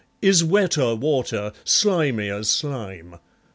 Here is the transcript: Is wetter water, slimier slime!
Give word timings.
Is 0.19 0.43
wetter 0.43 0.95
water, 0.95 1.51
slimier 1.63 2.43
slime! 2.43 3.17